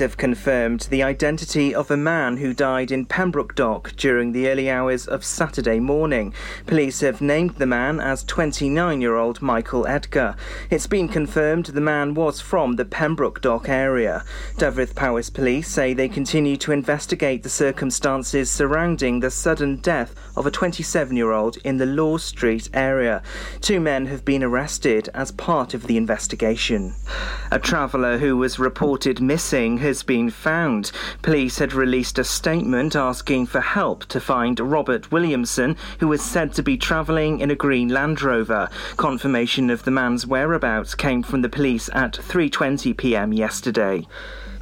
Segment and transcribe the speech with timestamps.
[0.00, 4.68] have confirmed the identity of a man who died in Pembroke Dock during the early
[4.68, 6.34] hours of Saturday morning.
[6.66, 10.34] Police have named the man as 29 year old Michael Edgar.
[10.68, 14.24] It's been confirmed the man was from the Pembroke Dock area.
[14.58, 20.46] Dyfed Powys Police say they continue to investigate the circumstances surrounding the sudden death of
[20.46, 23.22] a 27 year old in the Law Street area.
[23.60, 26.94] Two men have been arrested as part of the investigation.
[27.52, 30.92] A traveller who was reported missing has been found.
[31.20, 36.54] Police had released a statement asking for help to find Robert Williamson, who was said
[36.54, 38.68] to be travelling in a green Land Rover.
[38.96, 43.32] Confirmation of the man's whereabouts came from the police at 3:20 p.m.
[43.32, 44.06] yesterday.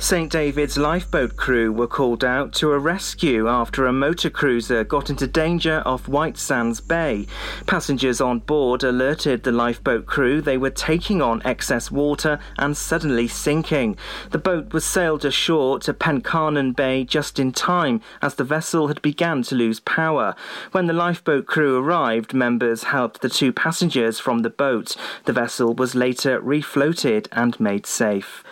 [0.00, 5.10] St David's lifeboat crew were called out to a rescue after a motor cruiser got
[5.10, 7.26] into danger off White Sands Bay.
[7.66, 13.26] Passengers on board alerted the lifeboat crew they were taking on excess water and suddenly
[13.26, 13.96] sinking.
[14.30, 19.02] The boat was sailed ashore to Pencarnon Bay just in time as the vessel had
[19.02, 20.36] begun to lose power.
[20.70, 24.96] When the lifeboat crew arrived, members helped the two passengers from the boat.
[25.24, 28.44] The vessel was later refloated and made safe.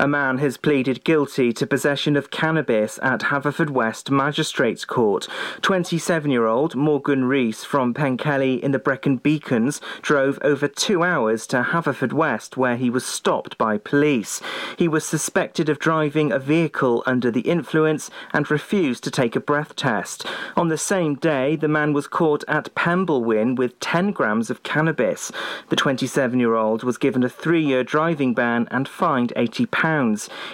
[0.00, 5.26] A man has pleaded guilty to possession of cannabis at Haverfordwest Magistrates Court.
[5.62, 11.48] 27 year old Morgan Rees from Pencelli in the Brecon Beacons drove over two hours
[11.48, 14.40] to Haverfordwest where he was stopped by police.
[14.76, 19.40] He was suspected of driving a vehicle under the influence and refused to take a
[19.40, 20.24] breath test.
[20.56, 25.32] On the same day, the man was caught at Pemblewin with 10 grams of cannabis.
[25.70, 29.87] The 27 year old was given a three year driving ban and fined £80.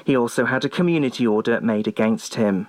[0.04, 2.68] He also had a community order made against him.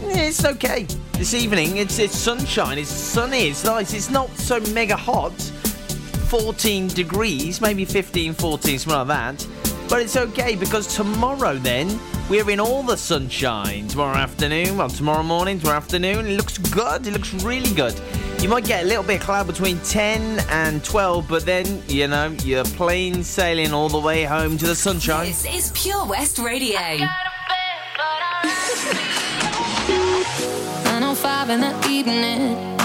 [0.00, 0.84] It's okay.
[1.12, 2.78] This evening, it's it's sunshine.
[2.78, 3.48] It's sunny.
[3.48, 3.92] It's nice.
[3.92, 5.32] It's not so mega hot.
[6.28, 9.46] 14 degrees, maybe 15, 14, something like that.
[9.88, 13.88] But it's okay because tomorrow, then, we're in all the sunshine.
[13.88, 17.06] Tomorrow afternoon, well, tomorrow morning, tomorrow afternoon, it looks good.
[17.06, 17.98] It looks really good.
[18.40, 22.06] You might get a little bit of cloud between 10 and 12, but then, you
[22.06, 25.26] know, you're plain sailing all the way home to the sunshine.
[25.26, 26.78] This is Pure West Radio.
[30.84, 32.77] 905 in the evening.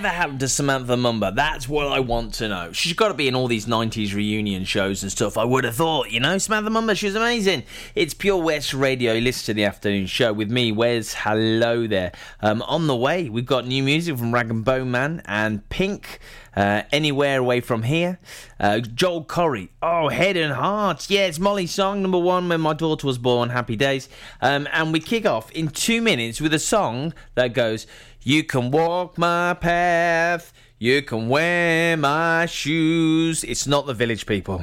[0.00, 1.34] Whatever happened to Samantha Mumba?
[1.34, 2.72] That's what I want to know.
[2.72, 5.36] She's got to be in all these 90s reunion shows and stuff.
[5.36, 7.64] I would have thought, you know, Samantha Mumba, she was amazing.
[7.94, 9.12] It's Pure West Radio.
[9.12, 11.12] Listen to the afternoon show with me, Wes.
[11.12, 12.12] Hello there.
[12.40, 16.18] Um, on the way, we've got new music from Rag and Bone Man and Pink.
[16.56, 18.18] Uh, anywhere away from here.
[18.58, 21.08] Uh, Joel Corry, Oh, Head and Heart.
[21.08, 23.50] Yeah, it's Molly's song, number one when my daughter was born.
[23.50, 24.08] Happy days.
[24.40, 27.86] Um, and we kick off in two minutes with a song that goes,
[28.22, 30.52] You can walk my path.
[30.78, 33.44] You can wear my shoes.
[33.44, 34.62] It's not the village people.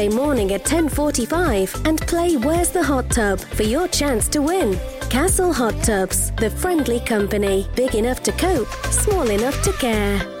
[0.09, 4.79] morning at 10:45 and play Where's the Hot Tub for your chance to win.
[5.09, 10.40] Castle Hot Tubs, the friendly company, big enough to cope, small enough to care.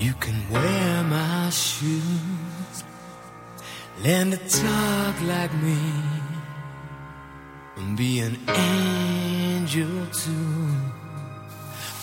[0.00, 2.84] You can wear my shoes.
[4.02, 5.78] Learn to talk like me.
[7.76, 10.68] And be an angel too.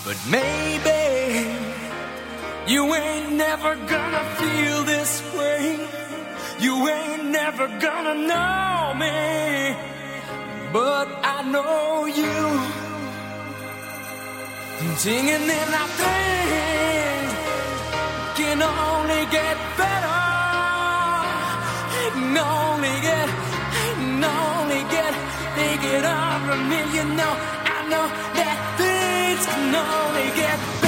[0.04, 1.00] But maybe
[2.72, 5.80] you ain't never gonna feel this way.
[6.60, 9.74] You ain't never gonna know me.
[10.72, 12.38] But I know you.
[14.98, 17.47] Singing in our thing
[18.48, 20.20] can only get better.
[22.02, 25.12] It can only get, it can only get,
[25.54, 26.80] take it over me.
[26.96, 27.32] You know,
[27.74, 28.06] I know
[28.38, 30.87] that things can only get better.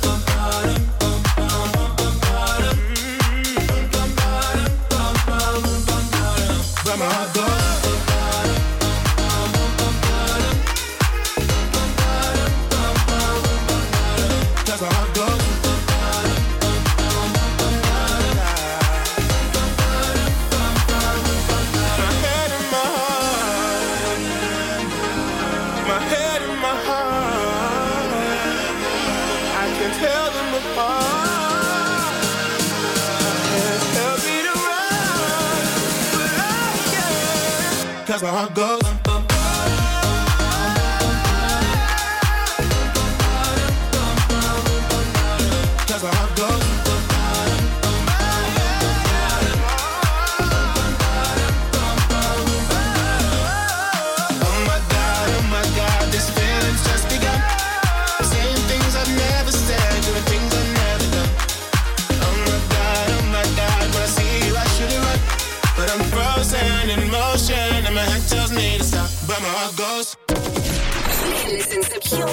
[38.41, 38.70] I got.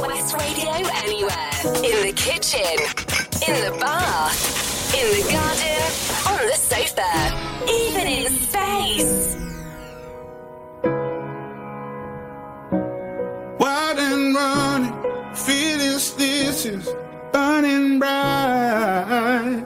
[0.01, 0.71] West Radio
[1.03, 1.51] anywhere.
[1.85, 2.79] In the kitchen,
[3.47, 5.83] in the bath, in the garden,
[6.29, 7.13] on the sofa,
[7.69, 9.37] even in space.
[13.59, 14.95] Wild and running,
[15.35, 16.89] feeling this is
[17.33, 19.65] burning bright.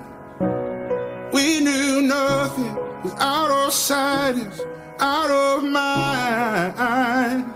[1.33, 4.37] We knew nothing was out of sight,
[4.99, 7.52] out of mind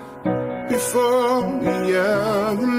[0.76, 2.75] before me, yeah.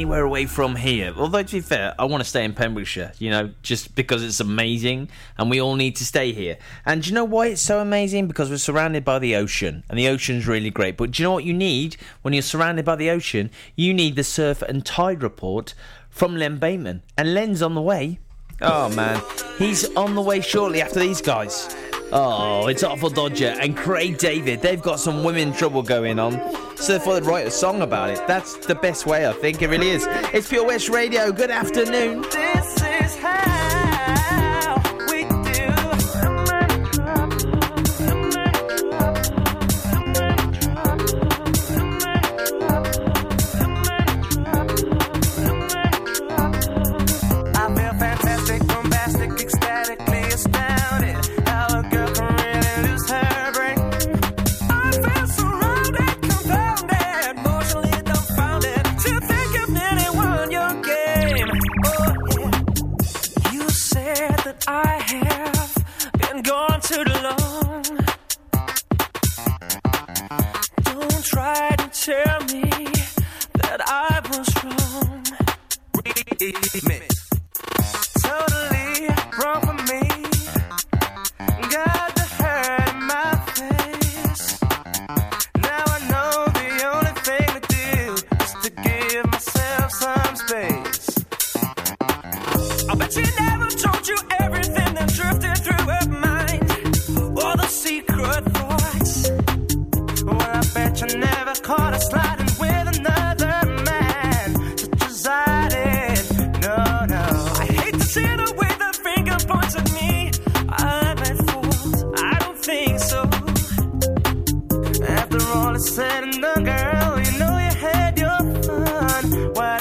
[0.00, 1.12] anywhere away from here.
[1.14, 4.40] Although, to be fair, I want to stay in Pembrokeshire, you know, just because it's
[4.40, 6.56] amazing and we all need to stay here.
[6.86, 8.26] And do you know why it's so amazing?
[8.26, 10.96] Because we're surrounded by the ocean and the ocean's really great.
[10.96, 13.50] But do you know what you need when you're surrounded by the ocean?
[13.76, 15.74] You need the surf and tide report
[16.08, 17.02] from Len Bateman.
[17.18, 18.20] And Len's on the way.
[18.62, 19.22] Oh, man.
[19.58, 21.68] He's on the way shortly after these guys.
[22.12, 24.62] Oh, it's Artful Dodger and Craig David.
[24.62, 26.32] They've got some women trouble going on.
[26.76, 29.62] So if I'd write a song about it, that's the best way, I think.
[29.62, 30.06] It really is.
[30.34, 31.30] It's Pure West Radio.
[31.30, 32.22] Good afternoon.
[32.22, 32.79] This
[66.50, 67.82] gone too long.
[70.82, 72.68] Don't try to tell me
[73.60, 75.24] that I was wrong.
[76.74, 77.19] Remix.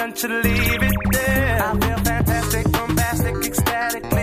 [0.09, 1.63] want you to leave it there.
[1.63, 4.18] I feel fantastic, bombastic, ecstatic.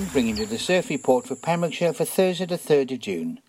[0.00, 3.40] and bringing you the surf report for Pembrokeshire for Thursday the 3rd of June.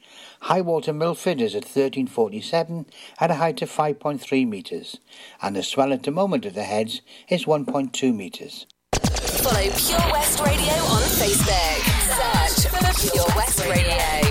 [0.42, 2.88] High water Milford is at 1347
[3.22, 4.98] at a height of 5.3 metres,
[5.42, 8.66] and the swell at the moment of the heads is 1.2 metres.
[8.94, 12.58] Follow Pure West Radio on Facebook.
[12.58, 14.31] Search for Pure West Radio.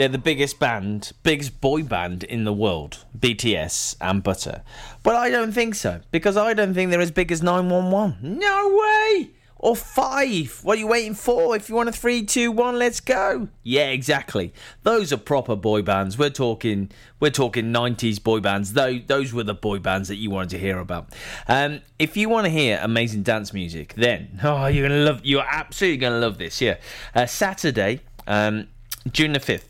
[0.00, 4.62] They're the biggest band, biggest boy band in the world, BTS and Butter.
[5.02, 8.38] But I don't think so, because I don't think they're as big as 911.
[8.38, 9.32] No way!
[9.58, 10.60] Or five.
[10.62, 11.54] What are you waiting for?
[11.54, 13.48] If you want a three, two, one, let's go.
[13.62, 14.54] Yeah, exactly.
[14.84, 16.16] Those are proper boy bands.
[16.16, 18.72] We're talking, we're talking 90s boy bands.
[18.72, 21.12] Though those were the boy bands that you wanted to hear about.
[21.46, 25.20] Um, if you want to hear amazing dance music, then oh, you're gonna love.
[25.24, 26.62] You're absolutely gonna love this.
[26.62, 26.78] Yeah,
[27.14, 28.68] uh, Saturday, um,
[29.12, 29.69] June the fifth.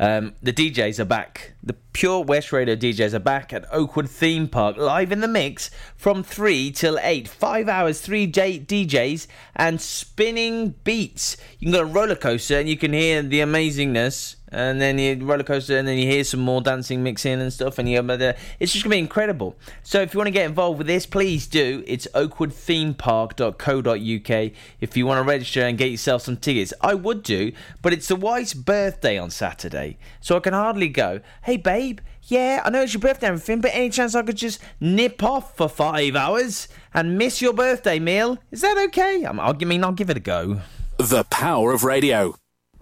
[0.00, 1.54] Um, the DJs are back.
[1.62, 5.70] The Pure West Radio DJs are back at Oakwood Theme Park, live in the mix
[5.96, 7.26] from 3 till 8.
[7.26, 11.36] Five hours, three J- DJs, and spinning beats.
[11.58, 14.98] You can go on a roller coaster and you can hear the amazingness, and then
[14.98, 17.98] you roller coaster, and then you hear some more dancing mixing and stuff, and you
[17.98, 19.56] uh, it's just gonna be incredible.
[19.82, 21.84] So if you want to get involved with this, please do.
[21.86, 24.52] It's oakwoodthemepark.co.uk.
[24.80, 27.52] If you want to register and get yourself some tickets, I would do,
[27.82, 31.20] but it's the wife's birthday on Saturday, so I can hardly go.
[31.42, 34.36] Hey babe, yeah, I know it's your birthday and everything, but any chance I could
[34.36, 38.38] just nip off for five hours and miss your birthday meal?
[38.50, 39.24] Is that okay?
[39.24, 40.60] I'll, I mean, I'll give it a go.
[40.98, 42.34] The power of radio.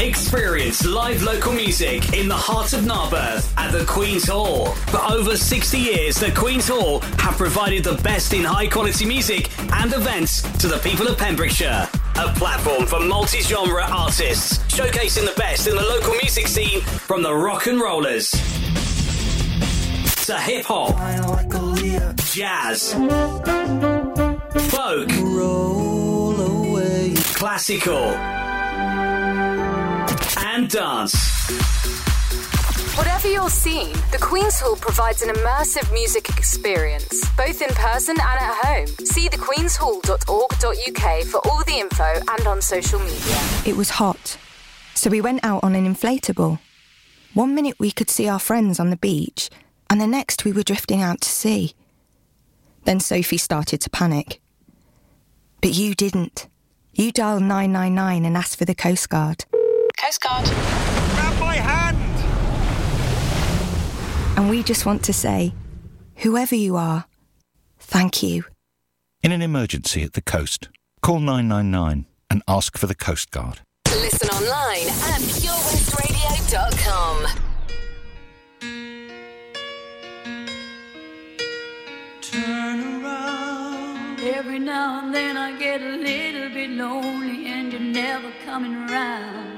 [0.00, 4.66] Experience live local music in the heart of Narberth at the Queen's Hall.
[4.66, 9.50] For over 60 years, the Queen's Hall have provided the best in high quality music
[9.72, 11.88] and events to the people of Pembrokeshire.
[12.14, 17.22] A platform for multi genre artists, showcasing the best in the local music scene from
[17.22, 18.30] the rock and rollers
[20.26, 20.94] to hip hop,
[22.32, 22.92] jazz,
[24.70, 25.08] folk,
[27.34, 28.47] classical,
[30.58, 31.14] and dance.
[32.98, 38.40] Whatever your scene, the Queen's Hall provides an immersive music experience, both in person and
[38.40, 38.88] at home.
[39.06, 43.40] See thequeenshall.org.uk for all the info and on social media.
[43.64, 44.36] It was hot,
[44.94, 46.58] so we went out on an inflatable.
[47.34, 49.50] One minute we could see our friends on the beach,
[49.88, 51.74] and the next we were drifting out to sea.
[52.82, 54.40] Then Sophie started to panic.
[55.60, 56.48] But you didn't.
[56.94, 59.44] You dialed 999 and asked for the Coast Guard.
[60.00, 60.44] Coast Guard.
[60.44, 61.98] Grab my hand!
[64.38, 65.52] And we just want to say,
[66.16, 67.06] whoever you are,
[67.80, 68.44] thank you.
[69.24, 70.68] In an emergency at the coast,
[71.02, 73.62] call 999 and ask for the Coast Guard.
[73.88, 77.26] Listen online at purewestradio.com.
[82.20, 84.20] Turn around.
[84.20, 89.57] Every now and then I get a little bit lonely and you're never coming around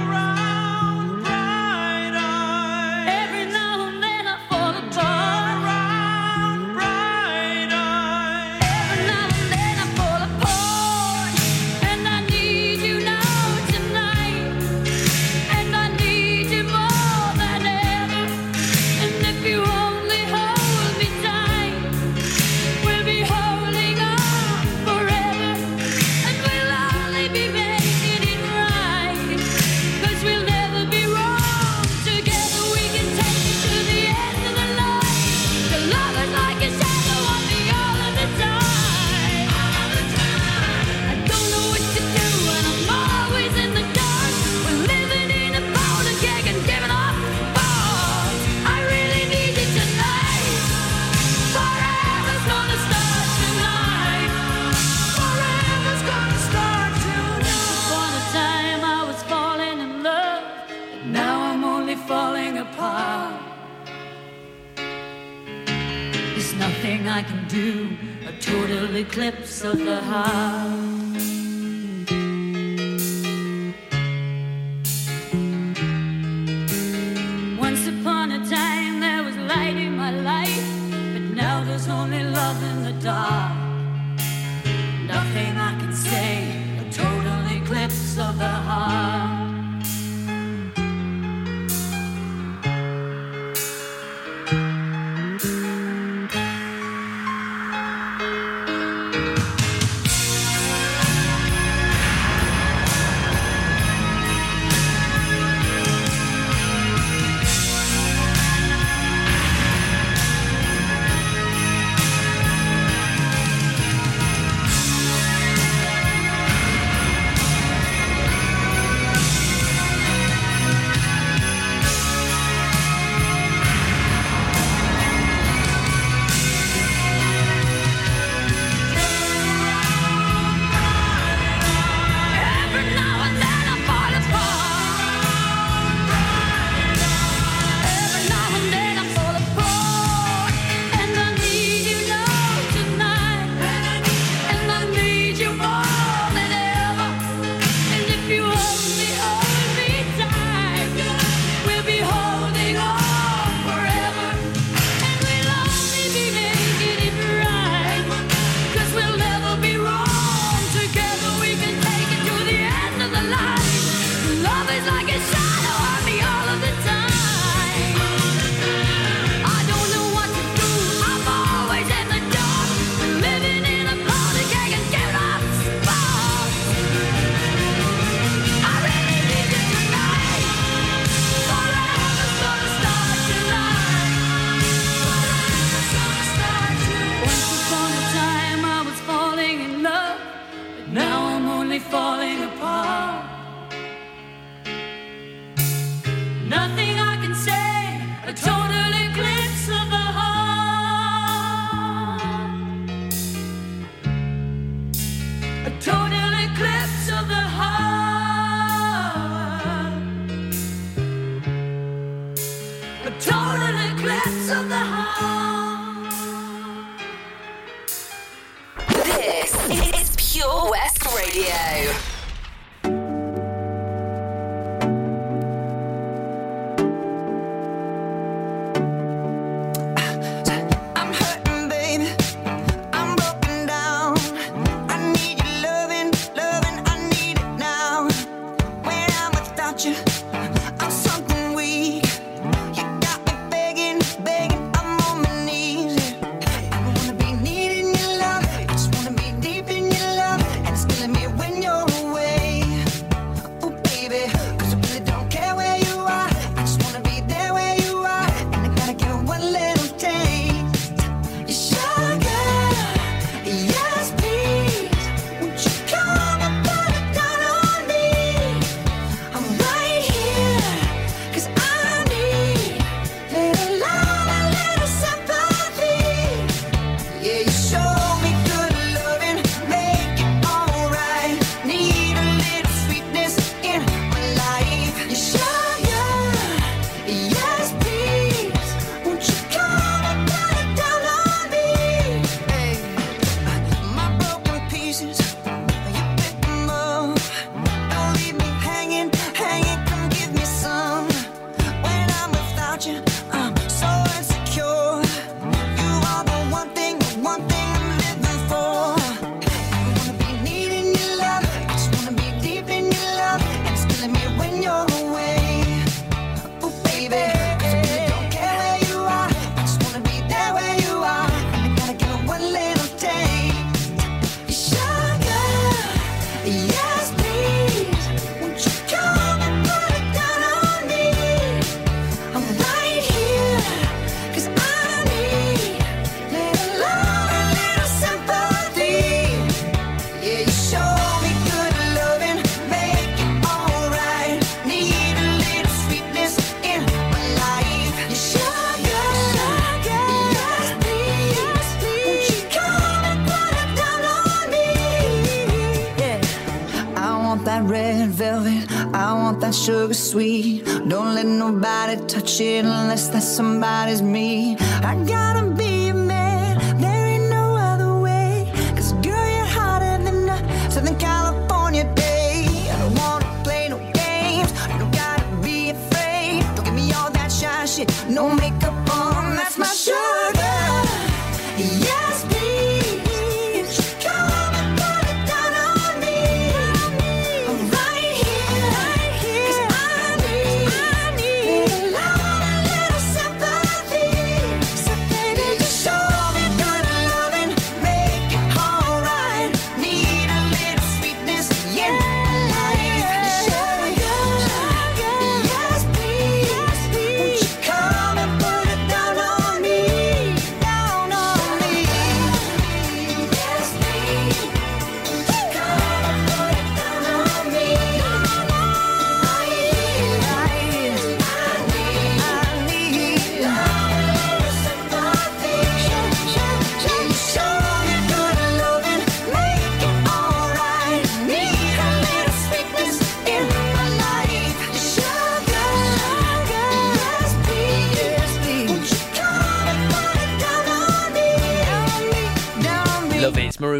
[362.31, 362.70] watching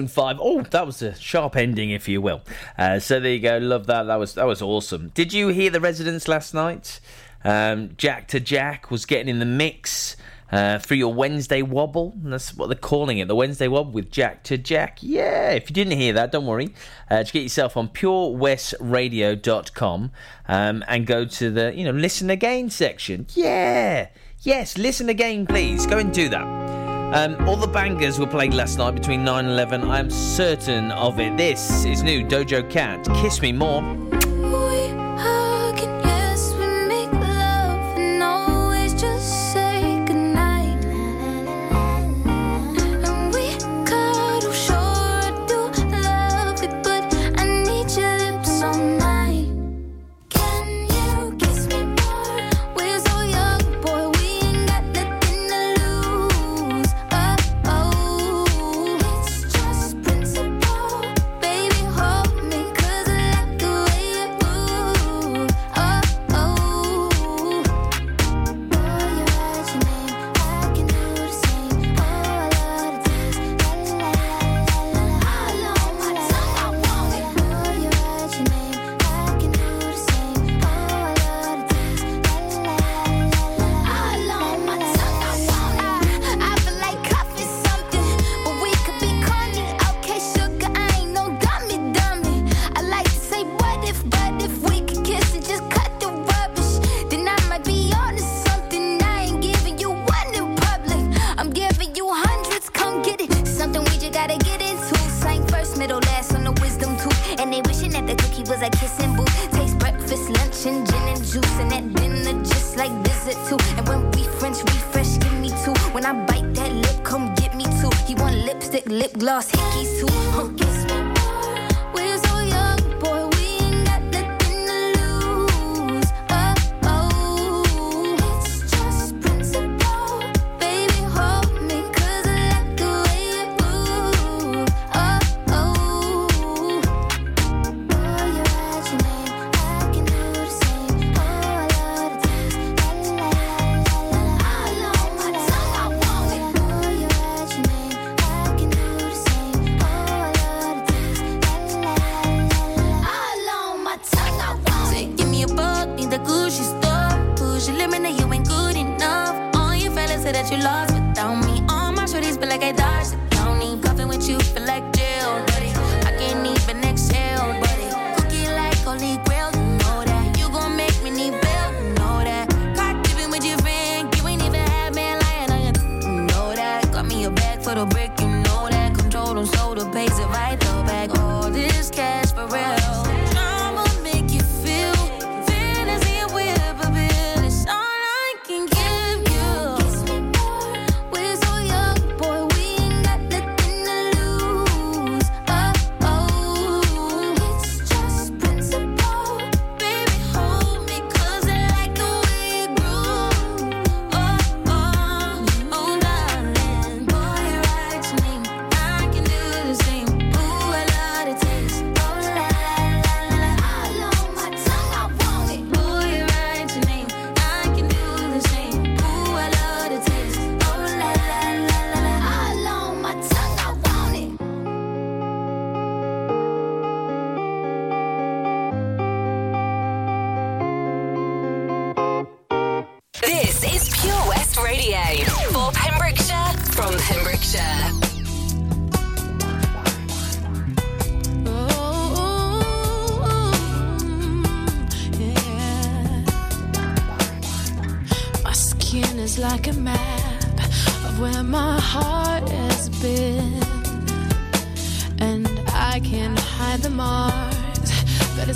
[0.02, 0.38] own five.
[0.40, 2.42] Oh, that was a sharp ending, if you will.
[2.78, 3.58] Uh, so there you go.
[3.58, 4.04] Love that.
[4.04, 5.10] That was that was awesome.
[5.14, 7.00] Did you hear the residents last night?
[7.44, 10.16] Um, Jack to Jack was getting in the mix.
[10.52, 12.14] Uh, for your Wednesday wobble.
[12.18, 14.98] That's what they're calling it, the Wednesday wobble with Jack to Jack.
[15.00, 16.76] Yeah, if you didn't hear that, don't worry.
[17.10, 20.12] Uh, to get yourself on purewestradio.com
[20.50, 23.28] um, and go to the you know listen again section.
[23.34, 24.10] Yeah,
[24.42, 25.88] yes, listen again, please.
[25.88, 26.81] Go and do that.
[27.14, 29.84] Um, all the bangers were played last night between 9 and 11.
[29.84, 31.36] I'm certain of it.
[31.36, 33.06] This is new Doja Cat.
[33.16, 33.82] Kiss me more.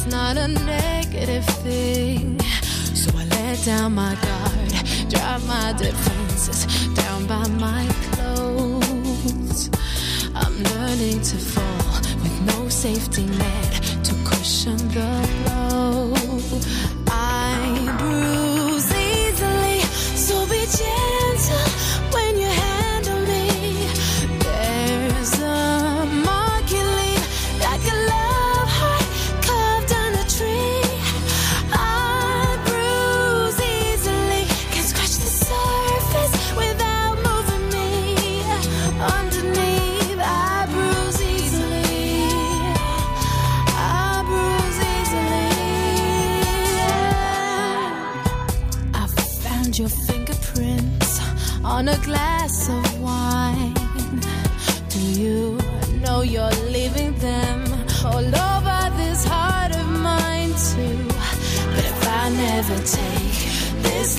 [0.05, 2.39] It's not a negative thing.
[2.93, 9.69] So I let down my guard, drop my defenses down by my clothes.
[10.35, 16.94] I'm learning to fall with no safety net to cushion the blow.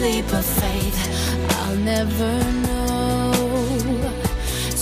[0.07, 0.99] Leap of faith,
[1.59, 2.33] I'll never
[2.67, 3.33] know.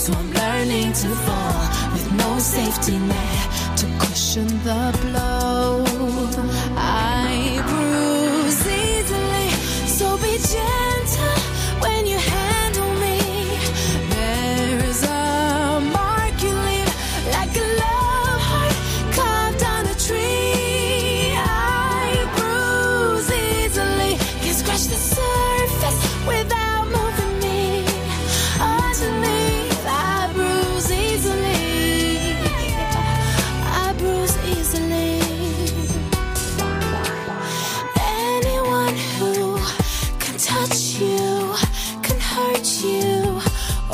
[0.01, 1.61] So I'm learning to fall
[1.93, 5.44] with no safety net to cushion the blow.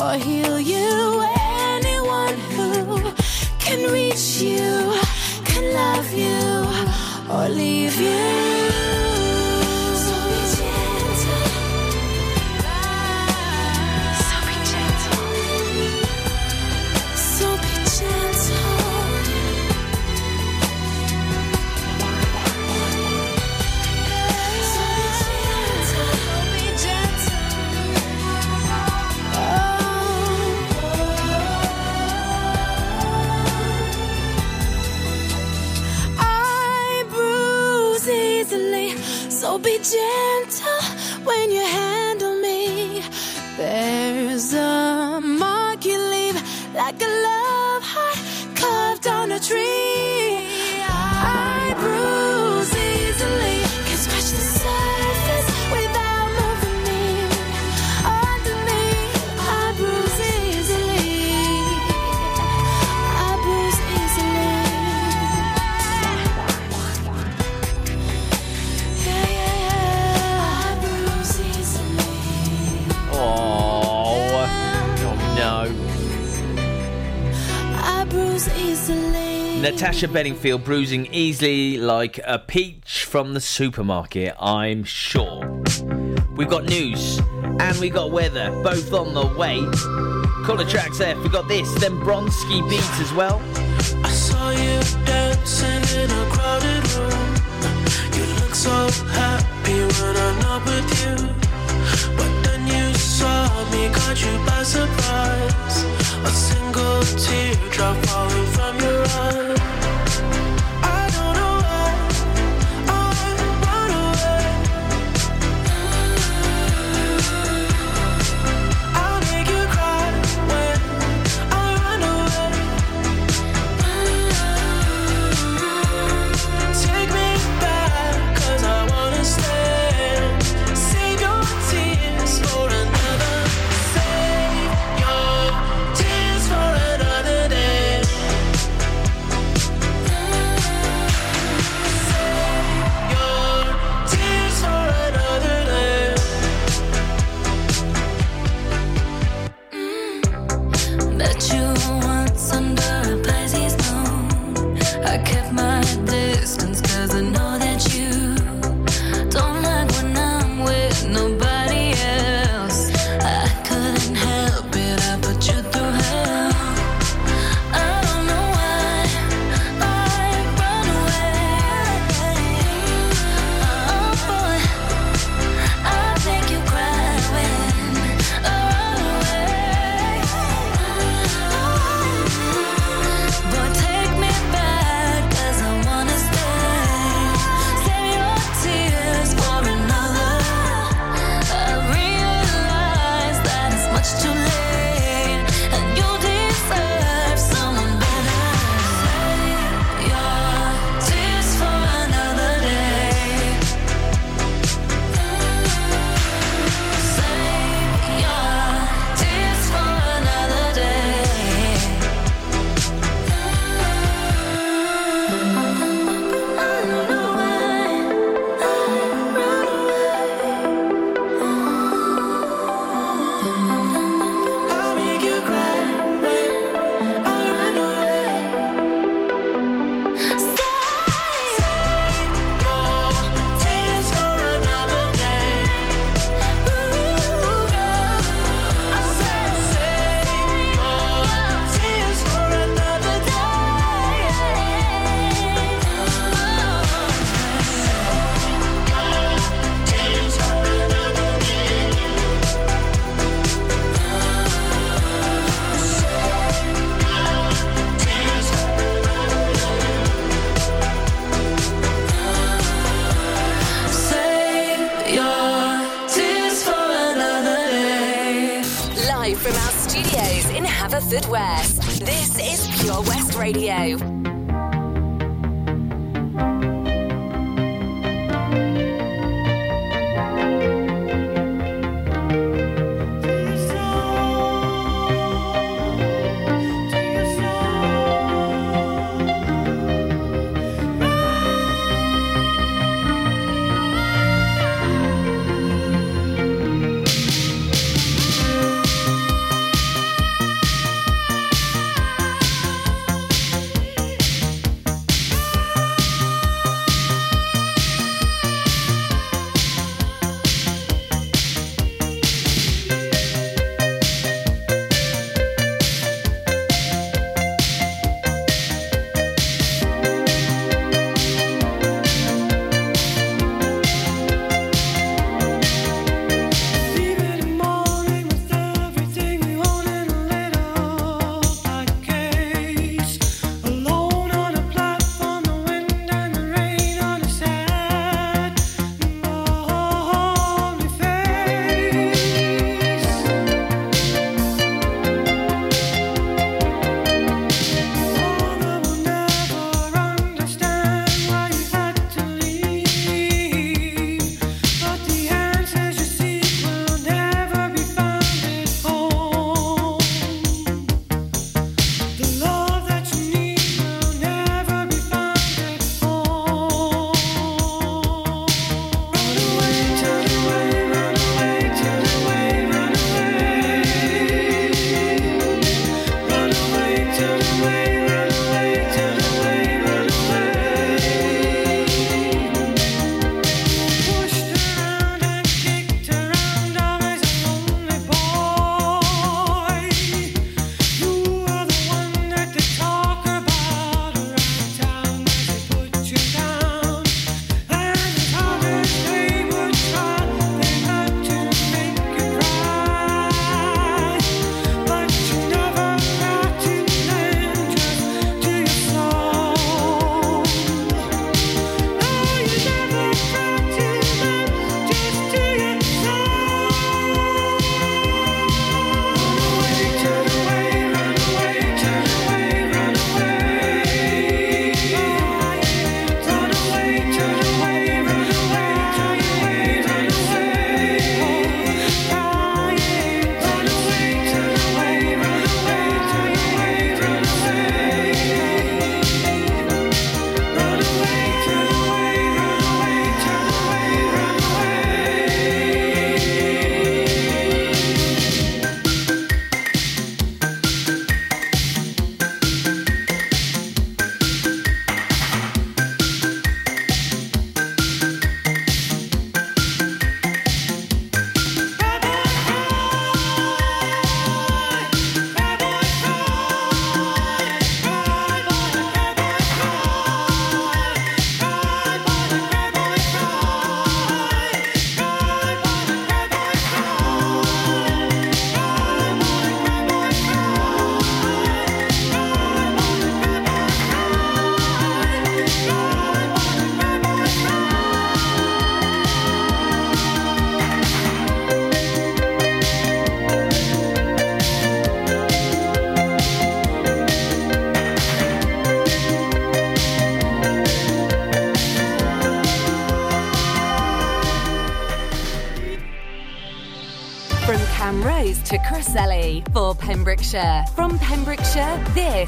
[0.01, 1.23] Or heal you.
[1.77, 3.11] Anyone who
[3.59, 4.99] can reach you,
[5.45, 6.65] can love you,
[7.33, 8.50] or leave you.
[39.91, 40.30] So
[79.71, 85.63] Natasha Bedingfield bruising easily like a peach from the supermarket, I'm sure.
[86.35, 89.65] We've got news and we got weather, both on the way.
[90.45, 91.17] Caller tracks there.
[91.21, 93.41] We got this, then Bronski beats as well.
[94.03, 97.35] I saw you dancing in a crowded room.
[98.13, 101.15] You look so happy when I'm not with you.
[102.17, 106.00] But then you saw me, caught you by surprise.
[106.23, 109.90] A single teardrop falling from your eye.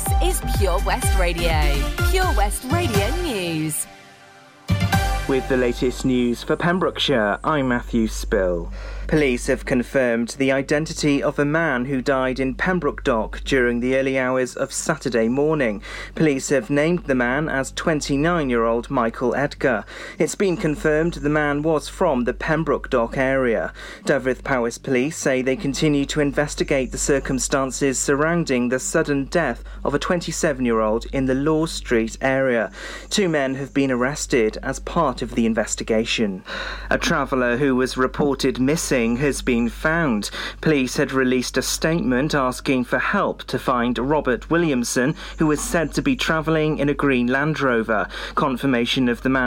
[0.04, 1.60] This is Pure West Radio.
[2.10, 3.86] Pure West Radio News.
[5.28, 8.72] With the latest news for Pembrokeshire, I'm Matthew Spill.
[9.14, 13.95] Police have confirmed the identity of a man who died in Pembroke Dock during the
[13.95, 15.84] early hours of Saturday morning.
[16.16, 19.86] Police have named the man as 29 year old Michael Edgar.
[20.18, 23.72] It's been confirmed the man was from the Pembroke Dock area.
[24.03, 29.99] Dyfed-Powys Police say they continue to investigate the circumstances surrounding the sudden death of a
[29.99, 32.72] 27 year old in the Law Street area.
[33.11, 36.43] Two men have been arrested as part of the investigation.
[36.89, 40.30] A traveller who was reported missing has been found.
[40.62, 45.91] Police had released a statement asking for help to find Robert Williamson, who was said
[45.93, 48.08] to be travelling in a green Land Rover.
[48.36, 49.43] Confirmation of the man's